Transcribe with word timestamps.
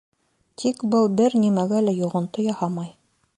Тик 0.61 0.81
был 0.95 1.05
бер 1.19 1.35
нимәгә 1.43 1.83
лә 1.85 1.95
йоғонто 1.99 2.47
яһамай. 2.47 2.91